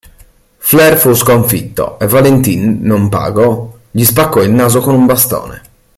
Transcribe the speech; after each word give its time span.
Flair 0.57 0.97
fu 0.97 1.13
sconfitto, 1.13 1.99
e 1.99 2.07
Valentine, 2.07 2.79
non 2.81 3.07
pago, 3.07 3.81
gli 3.91 4.03
spaccò 4.03 4.41
il 4.41 4.49
naso 4.49 4.79
con 4.81 4.95
un 4.95 5.05
bastone. 5.05 5.61